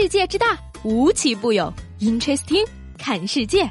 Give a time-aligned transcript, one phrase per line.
[0.00, 1.74] 世界之大，无奇不有。
[1.98, 2.64] Interesting，
[2.98, 3.68] 看世界。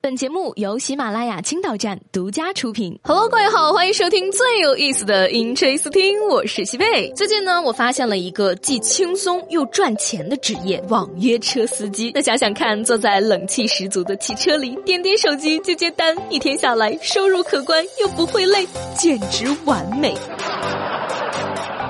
[0.00, 2.98] 本节目由喜马拉雅青岛站独家出品。
[3.02, 7.12] Hello，各位好，欢迎收听最有意思的 Interesting，我是西贝。
[7.14, 12.12] 最近呢，我发现了一个既轻松又赚钱的职业——网约车司机。
[12.14, 18.66] 那想想看，坐在冷气十足的汽车里，点点手机接接单，一天下来收入可观又不会累，
[18.96, 20.14] 简直完美。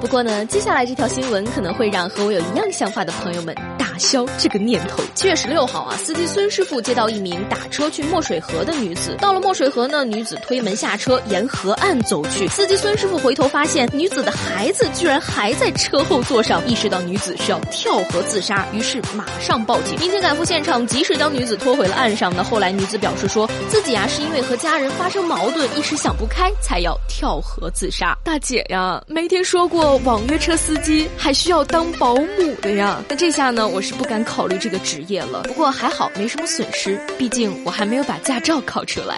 [0.00, 3.54] 不过呢，接下来这条新闻可能会让和我有一样想法的朋友们
[3.98, 5.02] 消这个念头。
[5.14, 12.46] 七月十六号啊，司机孙师傅接到一名打车去墨水河的女子，到了墨水河呢，女子推门下车，沿河岸走去。
[12.48, 19.98] 司机孙师傅回头发现女子的孩子居然还在车后座上，意识到女子是要跳河自杀，于是马上报警。
[19.98, 22.34] 民警赶赴现场，及时将女子拖回了岸上。
[22.34, 28.16] 呢后来女子表示说自己啊是因为和家人发生矛盾，一时想不开才要跳河自杀。
[28.22, 29.96] 大姐呀，没听说过。
[30.04, 35.44] 网约车司机还需要当保姆的呀，那这下呢，我是是不敢考虑这个职业了。
[35.44, 39.16] 不过还好，没什么损失，毕竟我还没有把驾照考出来。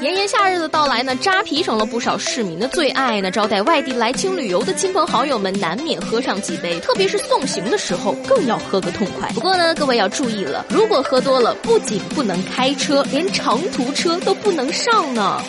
[0.00, 3.30] 炎炎夏日的到来呢，扎啤成了不少市民的最爱呢。
[3.30, 9.28] 招待外地来青旅游的亲朋好友们，难免喝上几杯，特别是送行的时候，更要喝个痛快。
[9.34, 15.42] 不过呢，各位要注意了，如果喝多了，不仅不能开车，连长途车都不能上呢。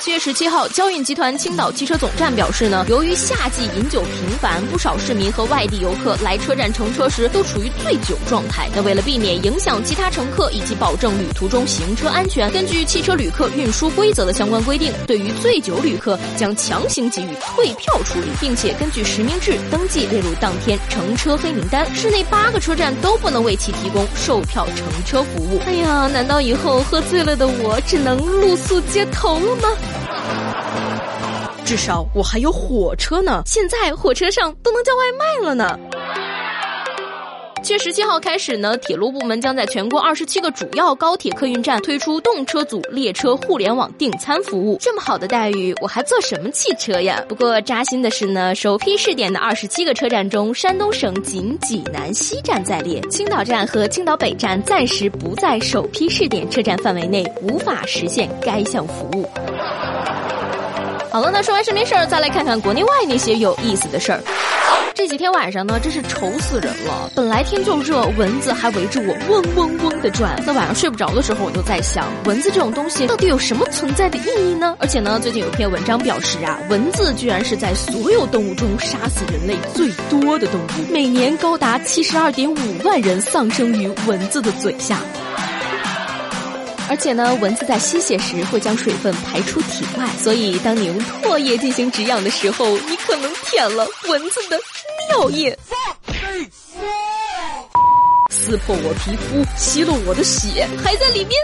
[0.00, 8.66] 七月十七号，交运集团青岛汽车总站表示呢，由于夏季饮酒频繁，不少市民和外地游客来车站乘车时都处于醉酒状态。
[8.74, 21.86] 那为了避免影响其他乘客以及保证旅途中行车安全，根据汽车旅客运输规则的相关规定，对于醉酒旅客将强行给予退票处理，并且根据实名制登记列入当天乘车黑名单。
[21.94, 25.60] 市内八个车站都不能为其提供售票乘车服务。
[25.66, 29.68] 哎呀，难道以后喝醉了的我只能露宿街头了吗？
[31.70, 35.78] 至少我还有火车呢，现在火车上都能叫外卖了呢。
[37.62, 44.78] 七月十七号开始呢，铁路部门将在全国二十七个主要高铁客运站推出动车组列车互联网订餐服务。
[44.80, 47.24] 这么好的待遇，我还坐什么汽车呀？
[47.28, 59.24] 不过扎心的是呢，首批试点的二十七个车站中，山东省仅济南西站在列，青岛站和青岛北站暂时不在首批试点车站范围内，无法实现该项服务。
[61.10, 64.20] 好了，那说完是没事儿，再来看看国内外那些有意思的事儿。
[64.94, 67.10] 这几天晚上呢，真是愁死人了。
[67.16, 70.40] 本来天就热，蚊子还围着我嗡嗡嗡的转。
[70.46, 74.76] 那晚上睡不着的时候，我就在想，蚊子这种东西到底有什么存在的意义呢？
[74.78, 85.00] 而且呢，最近有篇文章表示啊，蚊子居然是在所有动物中杀死人类最多的动物，每年高达七十二点五万人丧生于蚊子的嘴下。
[86.90, 94.58] 而且呢，蚊子在吸血时会将水分排出体外，所以当你用唾液进行止痒的时候，你可能舔了蚊子的
[95.08, 95.56] 尿液，
[98.28, 101.40] 撕破我皮肤，吸了我的血，还在里面，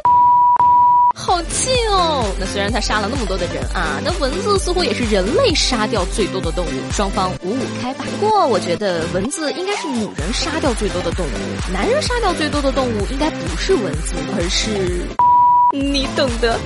[1.14, 2.24] 好气哦！
[2.40, 8.04] 那虽然它杀了那么多的人啊，那蚊子似乎也是人类杀掉最多的动物，双方五五开吧。
[8.18, 15.06] 不过我觉得蚊子应该是女人杀掉最多的动物，男人杀掉最多的动物应该不是蚊子，而是。
[15.76, 16.58] 你懂得。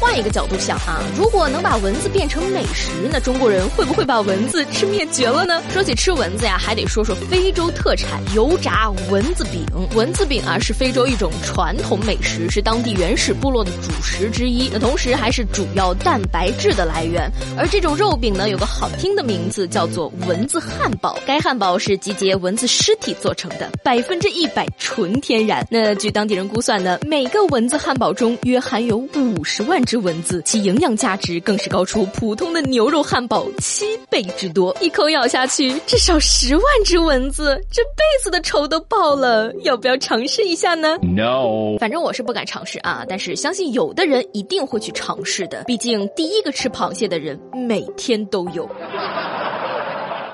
[0.00, 5.62] 换一个角度想啊，如果能把蚊子变成美食，那中国人会不会把蚊子吃灭绝了呢？
[5.70, 9.64] 说起吃蚊子呀，还得说说非洲特产油炸蚊子饼。
[9.94, 14.68] 蚊子饼啊，是非洲一种传统美食，是当地原始部落的主食之一。
[14.70, 17.30] 那同时还是主要蛋白质的来源。
[17.56, 21.18] 而这种肉饼呢，有个好听的名字，叫做蚊子汉堡。
[21.24, 25.66] 该汉堡是集结蚊子尸体做成的，百分之一百纯天然。
[25.70, 29.94] 那据当地人估算呢，每蚊子汉堡中约含有五十万只。
[30.04, 34.76] 蚊子，其营养价值更是高出普通的牛肉汉堡七倍之多。
[34.82, 39.50] 一口咬下去，至少十万只蚊子，这辈子的仇都报了。
[39.62, 43.06] 要不要尝试一下呢？No，反正我是不敢尝试啊。
[43.08, 48.68] 但是相信有的人一定会去尝试的，毕竟第一个吃螃蟹的人每天都有。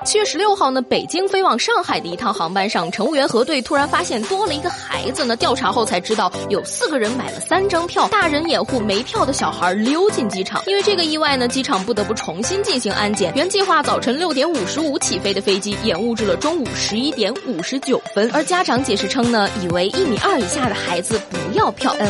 [0.03, 5.35] 七月十六号呢，北京飞往上海的一趟航班上，乘务员核对，突然发现多了一个孩子呢。
[5.35, 10.63] 调查后才知道，有四个人买了三张票，大人掩护没票的小孩溜进机场。
[10.65, 13.31] 因为这个意外呢，机场不得不重新进行安检。
[13.35, 18.27] 原计划早晨六点五十五起飞的飞机，延误至了中午十一点五十九分。
[18.33, 21.95] 而家长解释称呢，以为一米二以下的孩子不要票。
[21.99, 22.09] 呃，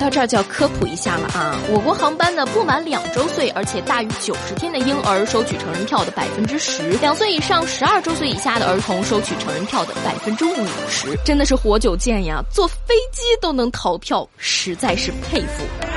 [0.00, 7.28] 到这儿就要科普一下了啊，我国航班呢，不满两周岁而且大于九十天的婴儿收取成人票的百分之十，两岁。
[7.28, 12.42] 以上十二周岁以下的儿童收取成人票的百分之五十，真的是活久见呀！
[12.50, 15.87] 坐飞机都能逃票，实在是佩服。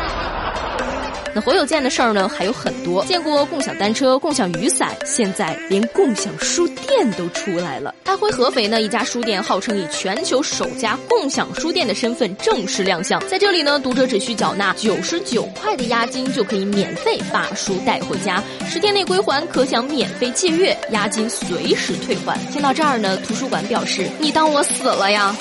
[1.33, 7.95] 那侯友建的事儿呢还有很多，见过共享单车、共享雨伞，现在连共享书店都出来了。
[8.05, 22.37] 安徽合肥呢一家书店号称以全球首家共享书店的身份正式亮相，在这里呢，读者只需缴纳九十九块的押金就可以免费把书带回家，十天内归还可享免费借阅，押金随时退还。
[22.51, 25.33] 听到这儿呢，图书馆表示：“你当我死了呀？”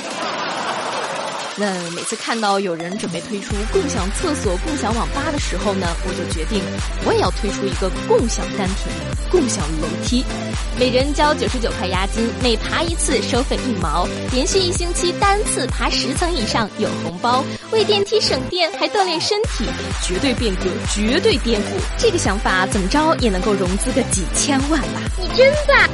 [1.61, 6.63] 那每次看到有人准备推出共享厕所、共享网吧的时候呢，我就决定
[7.05, 8.91] 我也要推出一个共享单品、
[9.31, 10.25] 共享楼梯，
[10.79, 19.67] 每人交九十九块押金，每爬一次收费一毛，连续一星期单次爬十层以上有红包，为电梯省电还锻炼身体，
[20.03, 21.65] 绝对变革，绝对颠覆。
[21.99, 25.03] 这个想法怎么着也能够融资个几千万吧？
[25.19, 25.91] 你真赞！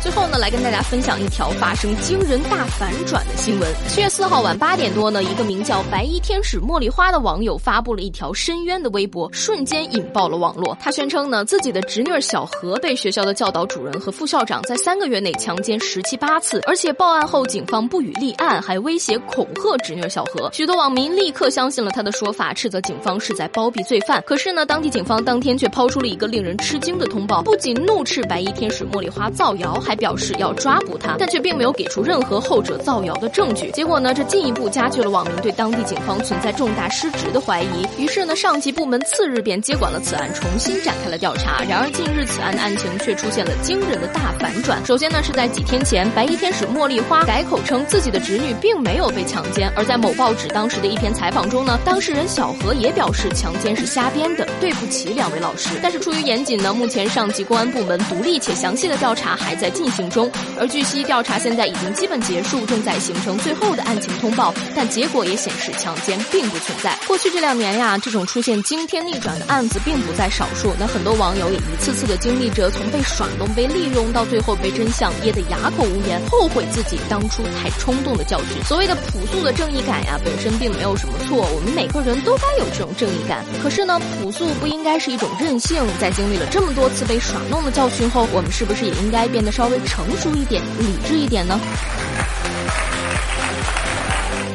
[0.00, 3.68] 最后呢，来跟大家分享一条发生惊人大反转的新闻。
[3.88, 10.76] 七月四号晚八点多呢，一个名叫“白衣天使茉莉花”的网友发布了一条深渊的微博，瞬间引爆了网络。
[10.80, 20.50] 他宣称呢，自己的侄女小何被学校的教导主任和副校长在三个月内强奸十七八次，而且报案后警方不予立案，还威胁恐吓侄女小何。
[20.52, 24.22] 许多网民立刻相信了他的说法，斥责警方是在包庇罪犯。
[24.26, 29.96] 可是呢，当地警方当天却抛出了一个令人吃惊的通报，不仅怒斥白衣天使茉莉花造谣，还。
[29.96, 33.70] 表示要抓捕他，但却并没有给出任何后者造谣的证据。
[33.70, 37.86] 结果呢，这进一步加剧了网民对当地警方存在重大失职的怀疑。
[37.96, 41.64] 于是呢，上级部门次日便接管了此案，重新展开了调查。
[41.66, 44.84] 然而，近日此案的案情却出现了惊人的大反转。
[44.84, 49.72] 首先呢，是在几天前，白衣天使茉莉花改口称自己的侄女并没有被强奸。
[49.74, 55.70] 而在某报纸当时的一篇采访中呢，当事人小何也表示强奸是瞎编的，对不起两位老师。
[55.82, 59.86] 但是出于严谨呢，目前上级公安部门独立且详细的调查还在进。
[59.96, 66.98] 行中，而据悉调查现在已经基本结束，正在形成最后的案情通报，但结果也显示强奸并不存在。
[67.06, 70.74] 过去这两年呀，这种出现惊天逆转的案子并不在少数。
[70.78, 78.62] 那很多网友也一次次的经历着从被耍弄、被利用到最后被真相噎得哑口无言，后悔自己当初太冲动的教训。
[78.64, 83.42] 所谓的朴素的正义感呀，本身并没有什么错，我们每个人都该有这种正义感。
[83.62, 85.82] 可是呢，朴素不应该是一种任性。
[85.98, 89.78] 在经历了这么多次被耍弄的教训后，我们是不是也应该变得稍微？
[89.84, 91.60] 成熟一点，理智一点呢？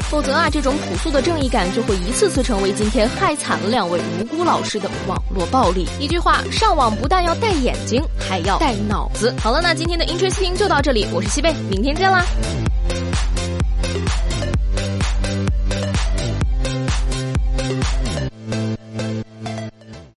[0.09, 5.87] 否则啊，这种朴素的正义感就会一次次成为今天害惨了两位无辜老师的网络暴力。
[5.99, 9.31] 一句话，上网不但要戴眼睛，还要戴脑子。
[9.39, 12.25] 好了，那今天的 Interesting 就到这里，我是西贝，明天见啦。